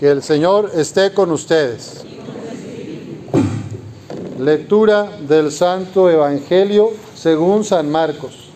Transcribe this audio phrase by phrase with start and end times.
[0.00, 2.06] Que el Señor esté con ustedes.
[4.38, 8.48] Lectura del Santo Evangelio según San Marcos.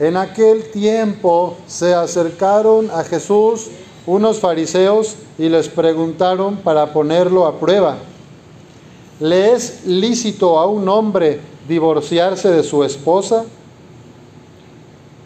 [0.00, 3.68] En aquel tiempo se acercaron a Jesús
[4.06, 7.98] unos fariseos y les preguntaron para ponerlo a prueba,
[9.20, 11.38] ¿le es lícito a un hombre
[11.68, 13.44] divorciarse de su esposa?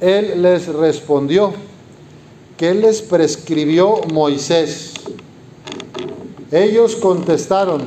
[0.02, 1.54] Él les respondió,
[2.60, 4.92] ¿qué les prescribió Moisés?
[6.52, 7.80] Ellos contestaron,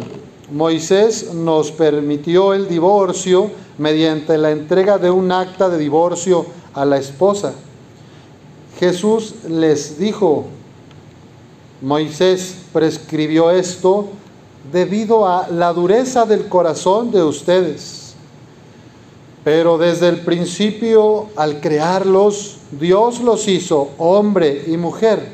[0.52, 6.97] Moisés nos permitió el divorcio mediante la entrega de un acta de divorcio a la
[6.97, 7.53] esposa.
[8.80, 10.45] Jesús les dijo,
[11.80, 14.08] Moisés prescribió esto
[14.71, 18.02] debido a la dureza del corazón de ustedes.
[19.43, 25.27] Pero desde el principio, al crearlos, Dios los hizo hombre y mujer.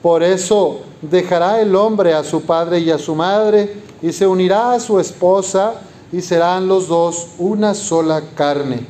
[0.00, 4.72] Por eso dejará el hombre a su padre y a su madre y se unirá
[4.72, 5.74] a su esposa
[6.12, 8.86] y serán los dos una sola carne.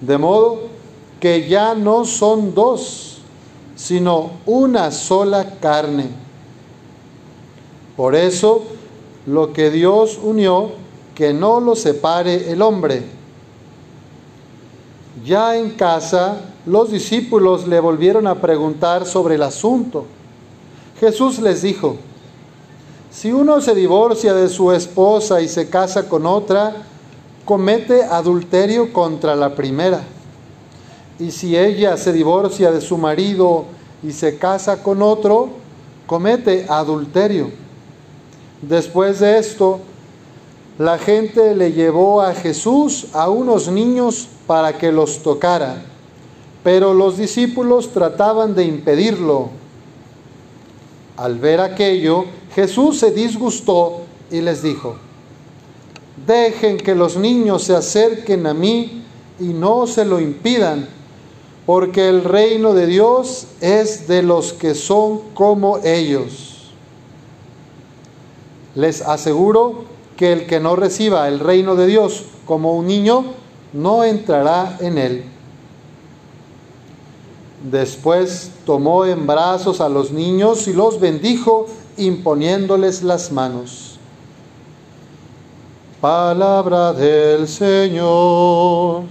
[0.00, 0.62] De modo
[1.20, 3.18] que ya no son dos,
[3.76, 6.08] sino una sola carne.
[7.96, 8.64] Por eso,
[9.26, 10.72] lo que Dios unió,
[11.14, 13.04] que no lo separe el hombre.
[15.22, 20.06] Ya en casa, los discípulos le volvieron a preguntar sobre el asunto.
[20.98, 21.96] Jesús les dijo,
[23.10, 26.74] si uno se divorcia de su esposa y se casa con otra,
[27.44, 30.02] comete adulterio contra la primera.
[31.20, 33.66] Y si ella se divorcia de su marido
[34.02, 35.50] y se casa con otro,
[36.06, 37.50] comete adulterio.
[38.60, 39.80] Después de esto,
[40.78, 45.82] la gente le llevó a Jesús a unos niños para que los tocara,
[46.64, 49.50] pero los discípulos trataban de impedirlo.
[51.16, 54.00] Al ver aquello, Jesús se disgustó
[54.32, 54.96] y les dijo,
[56.26, 59.04] dejen que los niños se acerquen a mí
[59.38, 60.88] y no se lo impidan,
[61.66, 66.72] porque el reino de Dios es de los que son como ellos.
[68.74, 73.24] Les aseguro que el que no reciba el reino de Dios como un niño,
[73.72, 75.24] no entrará en él.
[77.70, 81.66] Después tomó en brazos a los niños y los bendijo
[81.96, 83.98] imponiéndoles las manos.
[86.00, 89.04] Palabra del Señor.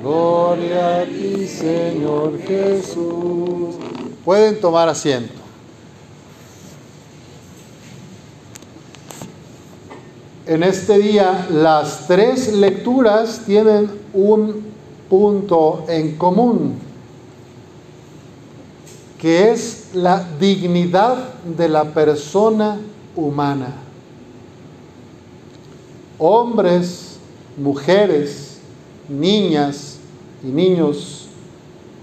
[0.00, 3.74] Gloria a ti, Señor Jesús.
[4.24, 5.43] Pueden tomar asiento.
[10.46, 14.62] En este día las tres lecturas tienen un
[15.08, 16.78] punto en común
[19.18, 22.78] que es la dignidad de la persona
[23.16, 23.72] humana.
[26.18, 27.16] Hombres,
[27.56, 28.58] mujeres,
[29.08, 29.96] niñas
[30.42, 31.28] y niños,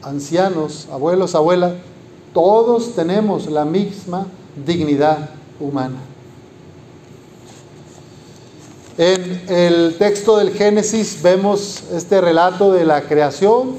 [0.01, 1.73] ancianos, abuelos, abuelas,
[2.33, 4.25] todos tenemos la misma
[4.65, 5.29] dignidad
[5.59, 6.10] humana.
[9.01, 13.77] En el texto del Génesis vemos este relato de la creación.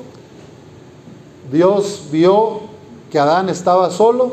[1.52, 2.62] Dios vio
[3.08, 4.32] que Adán estaba solo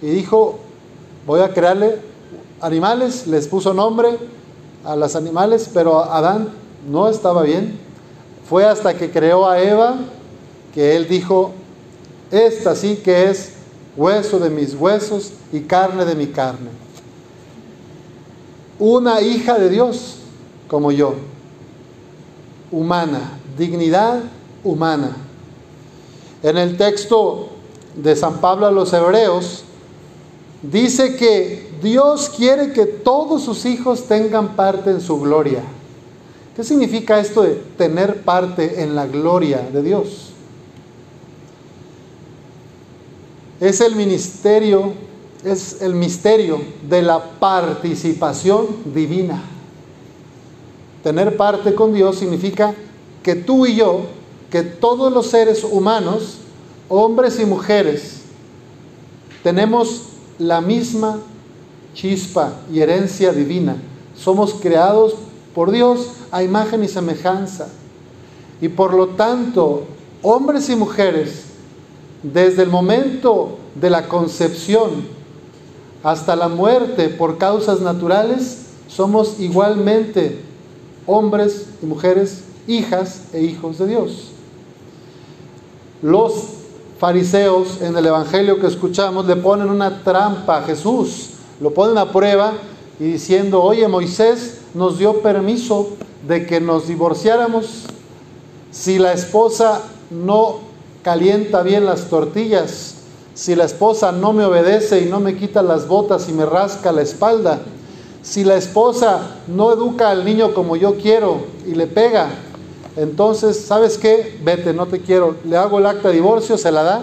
[0.00, 0.58] y dijo,
[1.26, 1.98] voy a crearle
[2.62, 4.16] animales, les puso nombre
[4.86, 6.48] a los animales, pero Adán
[6.90, 7.78] no estaba bien.
[8.48, 9.96] Fue hasta que creó a Eva
[10.72, 11.52] que él dijo,
[12.30, 13.52] esta sí que es
[13.98, 16.70] hueso de mis huesos y carne de mi carne.
[18.80, 20.16] Una hija de Dios
[20.66, 21.14] como yo,
[22.72, 24.20] humana, dignidad
[24.64, 25.16] humana.
[26.42, 27.50] En el texto
[27.94, 29.64] de San Pablo a los Hebreos,
[30.62, 35.62] dice que Dios quiere que todos sus hijos tengan parte en su gloria.
[36.56, 40.30] ¿Qué significa esto de tener parte en la gloria de Dios?
[43.60, 44.94] Es el ministerio,
[45.44, 49.42] es el misterio de la participación divina.
[51.02, 52.74] Tener parte con Dios significa
[53.22, 54.02] que tú y yo,
[54.50, 56.38] que todos los seres humanos,
[56.88, 58.20] hombres y mujeres,
[59.42, 60.02] tenemos
[60.38, 61.18] la misma
[61.94, 63.76] chispa y herencia divina.
[64.16, 65.14] Somos creados
[65.54, 67.68] por Dios a imagen y semejanza.
[68.60, 69.84] Y por lo tanto,
[70.22, 71.44] hombres y mujeres,
[72.22, 75.19] desde el momento de la concepción
[76.02, 80.40] hasta la muerte por causas naturales, somos igualmente
[81.06, 84.28] hombres y mujeres, hijas e hijos de Dios.
[86.02, 86.32] Los
[86.98, 91.30] fariseos en el Evangelio que escuchamos le ponen una trampa a Jesús,
[91.60, 92.54] lo ponen a prueba
[92.98, 95.88] y diciendo, oye, Moisés nos dio permiso
[96.26, 97.84] de que nos divorciáramos
[98.70, 100.58] si la esposa no
[101.02, 102.96] calienta bien las tortillas,
[103.40, 106.92] si la esposa no me obedece y no me quita las botas y me rasca
[106.92, 107.58] la espalda,
[108.20, 112.28] si la esposa no educa al niño como yo quiero y le pega,
[112.98, 114.38] entonces, ¿sabes qué?
[114.44, 115.36] Vete, no te quiero.
[115.46, 117.02] Le hago el acta de divorcio, se la da.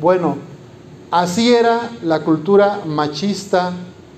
[0.00, 0.36] Bueno,
[1.10, 3.74] así era la cultura machista,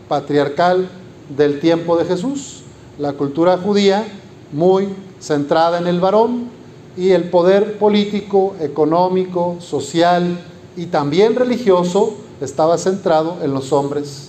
[0.06, 0.88] patriarcal
[1.36, 2.62] del tiempo de Jesús.
[2.96, 4.06] La cultura judía
[4.52, 6.48] muy centrada en el varón
[6.96, 10.38] y el poder político, económico, social
[10.76, 14.28] y también religioso estaba centrado en los hombres.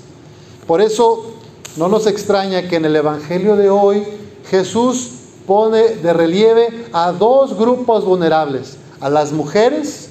[0.66, 1.34] Por eso
[1.76, 4.04] no nos extraña que en el Evangelio de hoy
[4.50, 5.12] Jesús
[5.46, 10.10] pone de relieve a dos grupos vulnerables, a las mujeres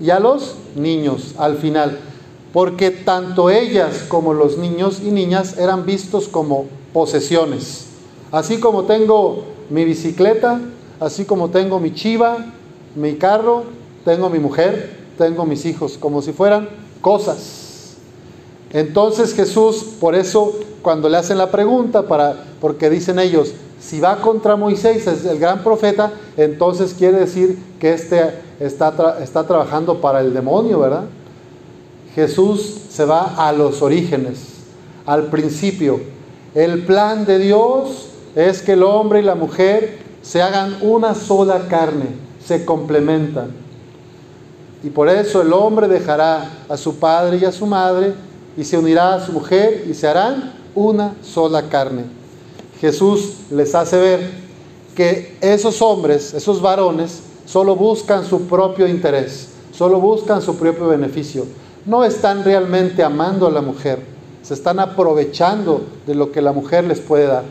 [0.00, 1.98] y a los niños al final,
[2.52, 7.86] porque tanto ellas como los niños y niñas eran vistos como posesiones.
[8.32, 10.60] Así como tengo mi bicicleta,
[11.00, 12.38] así como tengo mi chiva,
[12.94, 13.64] mi carro,
[14.04, 16.70] tengo mi mujer, tengo mis hijos, como si fueran
[17.02, 17.96] cosas.
[18.72, 24.22] Entonces Jesús, por eso cuando le hacen la pregunta, para, porque dicen ellos, si va
[24.22, 28.30] contra Moisés, es el gran profeta, entonces quiere decir que este
[28.60, 31.04] está, está trabajando para el demonio, ¿verdad?
[32.14, 34.38] Jesús se va a los orígenes,
[35.04, 36.00] al principio.
[36.54, 41.68] El plan de Dios es que el hombre y la mujer se hagan una sola
[41.68, 42.06] carne,
[42.42, 43.69] se complementan.
[44.82, 48.14] Y por eso el hombre dejará a su padre y a su madre
[48.56, 52.04] y se unirá a su mujer y se harán una sola carne.
[52.80, 54.30] Jesús les hace ver
[54.94, 61.44] que esos hombres, esos varones, solo buscan su propio interés, solo buscan su propio beneficio.
[61.84, 64.00] No están realmente amando a la mujer,
[64.42, 67.44] se están aprovechando de lo que la mujer les puede dar.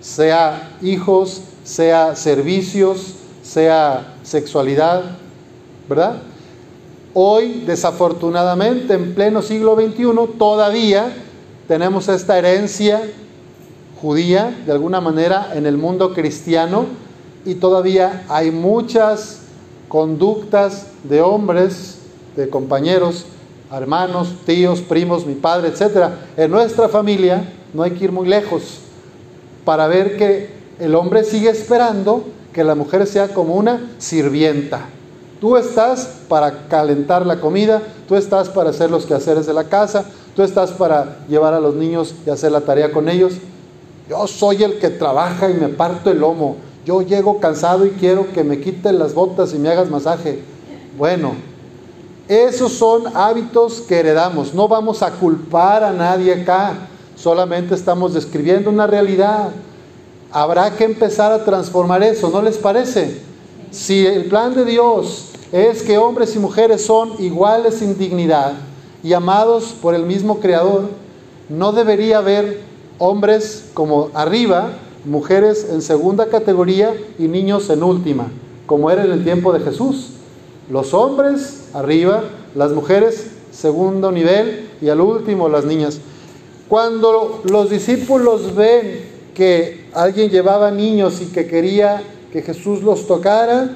[0.00, 5.02] Sea hijos, sea servicios, sea sexualidad,
[5.88, 6.22] ¿verdad?
[7.14, 11.12] Hoy, desafortunadamente, en pleno siglo XXI, todavía
[11.66, 13.02] tenemos esta herencia
[14.00, 16.86] judía, de alguna manera, en el mundo cristiano,
[17.44, 19.40] y todavía hay muchas
[19.88, 21.98] conductas de hombres,
[22.36, 23.24] de compañeros,
[23.72, 26.10] hermanos, tíos, primos, mi padre, etc.
[26.36, 28.80] En nuestra familia no hay que ir muy lejos
[29.64, 34.86] para ver que el hombre sigue esperando que la mujer sea como una sirvienta.
[35.40, 40.04] Tú estás para calentar la comida, tú estás para hacer los quehaceres de la casa,
[40.34, 43.34] tú estás para llevar a los niños y hacer la tarea con ellos,
[44.08, 46.56] yo soy el que trabaja y me parto el lomo.
[46.84, 50.40] Yo llego cansado y quiero que me quiten las botas y me hagas masaje.
[50.96, 51.32] Bueno,
[52.28, 54.54] esos son hábitos que heredamos.
[54.54, 56.74] No vamos a culpar a nadie acá.
[57.16, 59.48] Solamente estamos describiendo una realidad.
[60.30, 63.25] Habrá que empezar a transformar eso, ¿no les parece?
[63.76, 68.54] Si el plan de Dios es que hombres y mujeres son iguales en dignidad
[69.02, 70.88] y amados por el mismo Creador,
[71.50, 72.62] no debería haber
[72.96, 74.70] hombres como arriba,
[75.04, 78.28] mujeres en segunda categoría y niños en última,
[78.64, 80.12] como era en el tiempo de Jesús.
[80.70, 82.24] Los hombres arriba,
[82.54, 86.00] las mujeres segundo nivel y al último las niñas.
[86.66, 92.02] Cuando los discípulos ven que alguien llevaba niños y que quería
[92.36, 93.70] que Jesús los tocara,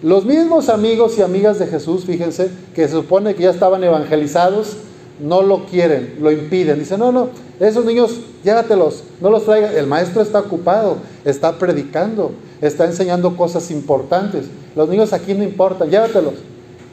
[0.00, 4.76] los mismos amigos y amigas de Jesús, fíjense, que se supone que ya estaban evangelizados,
[5.18, 6.78] no lo quieren, lo impiden.
[6.78, 9.76] Dicen, no, no, esos niños, llévatelos, no los traigan.
[9.76, 14.44] El maestro está ocupado, está predicando, está enseñando cosas importantes.
[14.76, 16.34] Los niños aquí no importan, llévatelos.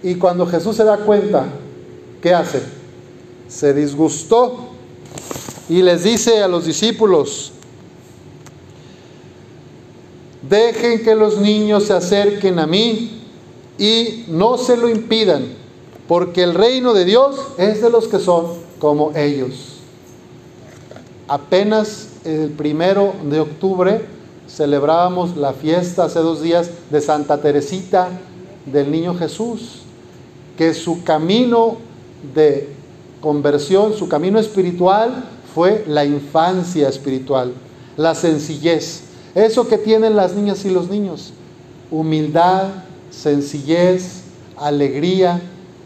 [0.02, 1.46] Y cuando Jesús se da cuenta,
[2.24, 2.60] ¿qué hace?
[3.48, 4.70] Se disgustó
[5.70, 7.52] y les dice a los discípulos,
[10.54, 13.24] dejen que los niños se acerquen a mí
[13.80, 15.46] y no se lo impidan,
[16.08, 18.46] porque el reino de Dios es de los que son
[18.78, 19.80] como ellos.
[21.28, 24.06] Apenas el primero de octubre
[24.48, 28.10] celebrábamos la fiesta hace dos días de Santa Teresita
[28.68, 29.80] del Niño Jesús,
[30.56, 31.78] que su camino
[32.36, 32.70] de
[33.22, 37.54] conversión, su camino espiritual fue la infancia espiritual,
[37.98, 41.34] la sencillez, eso que tienen las niñas y los niños,
[41.90, 42.68] humildad,
[43.10, 44.22] sencillez,
[44.58, 45.42] alegría,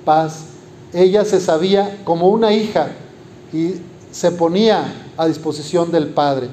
[0.06, 0.46] paz.
[0.94, 2.90] Ella se sabía como una hija
[3.54, 3.76] y
[4.12, 6.50] se ponía a disposición del Padre.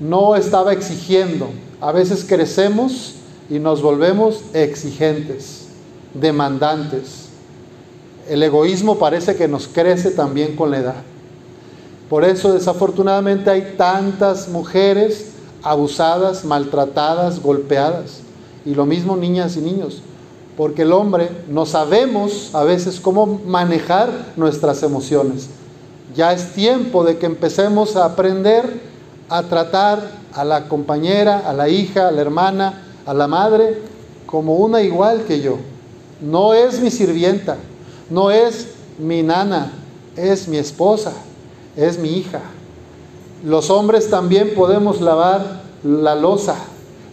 [0.00, 1.50] No estaba exigiendo.
[1.80, 3.14] A veces crecemos
[3.48, 5.66] y nos volvemos exigentes.
[6.12, 7.28] demandantes.
[8.28, 11.02] El egoísmo parece que nos crece también con la edad.
[12.08, 15.29] Por eso desafortunadamente hay tantas mujeres
[15.62, 18.20] abusadas, maltratadas, golpeadas.
[18.64, 20.02] Y lo mismo niñas y niños.
[20.56, 25.48] Porque el hombre no sabemos a veces cómo manejar nuestras emociones.
[26.14, 28.80] Ya es tiempo de que empecemos a aprender
[29.28, 33.78] a tratar a la compañera, a la hija, a la hermana, a la madre,
[34.26, 35.56] como una igual que yo.
[36.20, 37.56] No es mi sirvienta,
[38.10, 39.72] no es mi nana,
[40.16, 41.12] es mi esposa,
[41.76, 42.40] es mi hija.
[43.44, 46.56] Los hombres también podemos lavar la losa,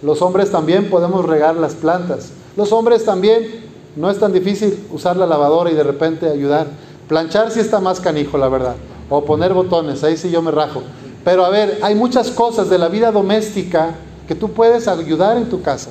[0.01, 3.63] los hombres también podemos regar las plantas, los hombres también
[3.95, 6.67] no es tan difícil usar la lavadora y de repente ayudar.
[7.07, 8.75] Planchar sí está más canijo, la verdad.
[9.09, 10.83] O poner botones, ahí sí yo me rajo.
[11.23, 13.95] Pero a ver, hay muchas cosas de la vida doméstica
[14.27, 15.89] que tú puedes ayudar en tu casa,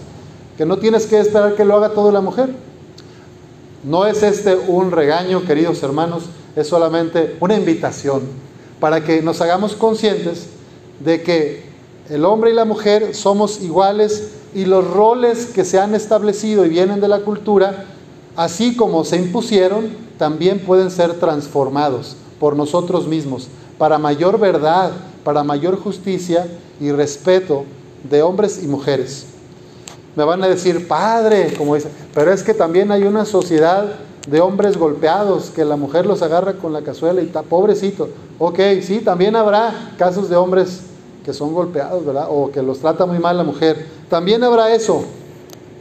[0.59, 2.51] que no tienes que esperar que lo haga toda la mujer.
[3.83, 6.25] No es este un regaño, queridos hermanos,
[6.55, 8.46] es solamente una invitación
[8.81, 10.47] para que nos hagamos conscientes
[11.01, 11.65] de que
[12.09, 16.69] el hombre y la mujer somos iguales y los roles que se han establecido y
[16.69, 17.87] vienen de la cultura,
[18.37, 23.49] así como se impusieron, también pueden ser transformados por nosotros mismos.
[23.79, 24.93] Para mayor verdad,
[25.25, 26.47] para mayor justicia
[26.81, 27.65] y respeto
[28.09, 29.27] de hombres y mujeres.
[30.15, 34.41] Me van a decir, padre, como dice, pero es que también hay una sociedad de
[34.41, 38.09] hombres golpeados, que la mujer los agarra con la cazuela y está pobrecito.
[38.39, 40.81] Ok, sí, también habrá casos de hombres
[41.25, 42.29] que son golpeados, ¿verdad?
[42.31, 43.87] O que los trata muy mal la mujer.
[44.09, 45.05] También habrá eso,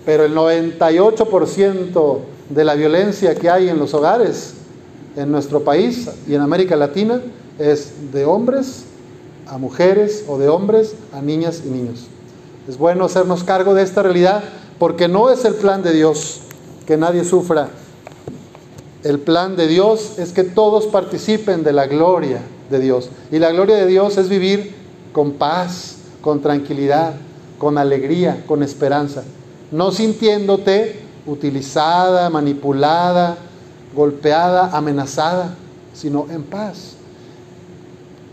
[0.05, 2.17] pero el 98%
[2.49, 4.53] de la violencia que hay en los hogares
[5.15, 7.21] en nuestro país y en América Latina
[7.57, 8.83] es de hombres
[9.47, 12.07] a mujeres o de hombres a niñas y niños.
[12.67, 14.43] Es bueno hacernos cargo de esta realidad
[14.79, 16.41] porque no es el plan de Dios
[16.85, 17.69] que nadie sufra.
[19.05, 23.12] El plan de Dios es que todos participen de la gloria de Dios.
[23.31, 24.74] Y la gloria de Dios es vivir
[25.13, 27.13] con paz, con tranquilidad,
[27.59, 29.21] con alegría, con esperanza.
[29.71, 33.38] No sintiéndote utilizada, manipulada,
[33.95, 35.53] golpeada, amenazada,
[35.93, 36.93] sino en paz.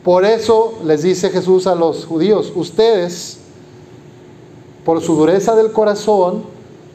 [0.02, 3.41] Por eso les dice Jesús a los judíos, ustedes
[4.87, 6.45] por su dureza del corazón,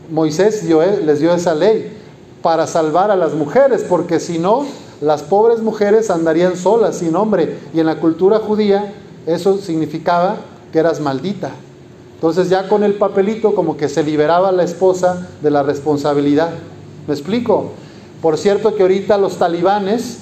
[0.09, 1.96] Moisés les dio esa ley
[2.41, 4.65] para salvar a las mujeres, porque si no,
[5.01, 7.59] las pobres mujeres andarían solas, sin hombre.
[7.73, 8.93] Y en la cultura judía
[9.25, 10.37] eso significaba
[10.71, 11.51] que eras maldita.
[12.15, 16.49] Entonces ya con el papelito como que se liberaba la esposa de la responsabilidad.
[17.07, 17.71] ¿Me explico?
[18.21, 20.19] Por cierto que ahorita los talibanes,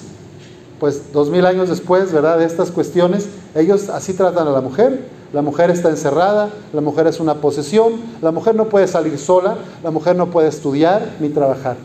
[0.78, 2.38] pues dos mil años después, ¿verdad?
[2.38, 7.06] De estas cuestiones, ellos así tratan a la mujer la mujer está encerrada, la mujer
[7.06, 11.28] es una posesión, la mujer no puede salir sola, la mujer no puede estudiar ni
[11.28, 11.76] trabajar.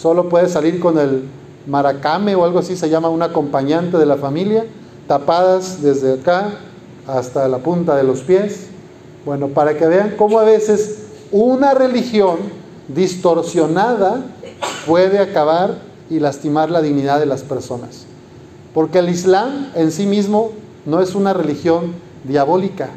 [0.00, 1.24] Solo puede salir con el
[1.66, 4.64] maracame o algo así, se llama un acompañante de la familia,
[5.06, 6.52] tapadas desde acá
[7.06, 8.68] hasta la punta de los pies.
[9.26, 12.38] Bueno, para que vean cómo a veces una religión
[12.88, 14.22] distorsionada
[14.86, 15.76] puede acabar
[16.08, 18.06] y lastimar la dignidad de las personas.
[18.72, 20.52] Porque el Islam en sí mismo
[20.86, 21.92] no es una religión
[22.24, 22.88] diabólica,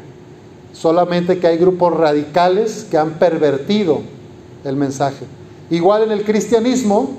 [0.72, 4.00] solamente que hay grupos radicales que han pervertido
[4.64, 5.26] el mensaje.
[5.74, 7.10] Igual en el cristianismo,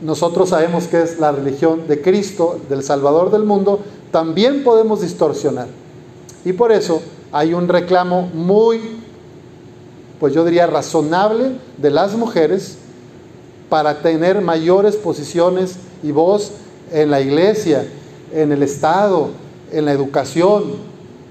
[0.00, 5.66] nosotros sabemos que es la religión de Cristo, del Salvador del mundo, también podemos distorsionar.
[6.46, 7.02] Y por eso
[7.32, 8.80] hay un reclamo muy,
[10.18, 12.78] pues yo diría, razonable de las mujeres
[13.68, 16.52] para tener mayores posiciones y voz
[16.90, 17.86] en la iglesia,
[18.32, 19.28] en el Estado,
[19.72, 20.76] en la educación,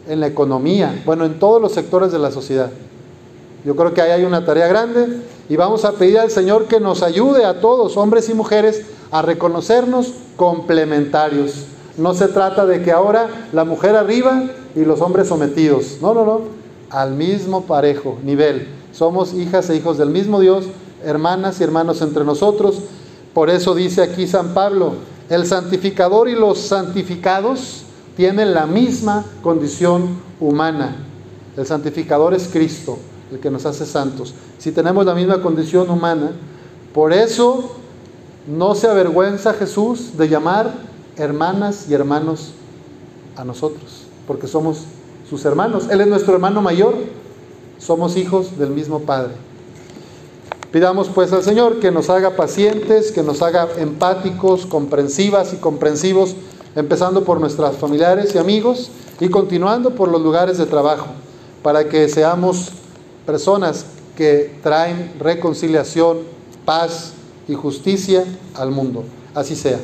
[0.07, 2.69] en la economía, bueno, en todos los sectores de la sociedad.
[3.65, 6.79] Yo creo que ahí hay una tarea grande y vamos a pedir al Señor que
[6.79, 11.65] nos ayude a todos, hombres y mujeres, a reconocernos complementarios.
[11.97, 14.43] No se trata de que ahora la mujer arriba
[14.75, 15.97] y los hombres sometidos.
[16.01, 16.41] No, no, no.
[16.89, 18.67] Al mismo parejo, nivel.
[18.91, 20.65] Somos hijas e hijos del mismo Dios,
[21.03, 22.79] hermanas y hermanos entre nosotros.
[23.33, 24.93] Por eso dice aquí San Pablo,
[25.29, 27.83] el santificador y los santificados
[28.15, 30.95] tienen la misma condición humana.
[31.57, 32.97] El santificador es Cristo,
[33.31, 34.33] el que nos hace santos.
[34.57, 36.31] Si tenemos la misma condición humana,
[36.93, 37.71] por eso
[38.47, 40.73] no se avergüenza Jesús de llamar
[41.17, 42.51] hermanas y hermanos
[43.35, 44.83] a nosotros, porque somos
[45.29, 45.87] sus hermanos.
[45.89, 46.95] Él es nuestro hermano mayor,
[47.79, 49.33] somos hijos del mismo Padre.
[50.71, 56.35] Pidamos pues al Señor que nos haga pacientes, que nos haga empáticos, comprensivas y comprensivos
[56.75, 61.07] empezando por nuestras familiares y amigos y continuando por los lugares de trabajo,
[61.63, 62.71] para que seamos
[63.25, 66.19] personas que traen reconciliación,
[66.63, 67.13] paz
[67.47, 68.23] y justicia
[68.55, 69.03] al mundo.
[69.33, 69.79] Así sea.